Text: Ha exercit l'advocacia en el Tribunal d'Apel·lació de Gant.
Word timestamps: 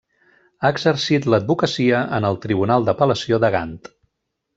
Ha 0.59 0.69
exercit 0.75 1.27
l'advocacia 1.33 1.99
en 2.19 2.27
el 2.31 2.39
Tribunal 2.47 2.87
d'Apel·lació 2.89 3.41
de 3.45 3.53
Gant. 3.59 3.77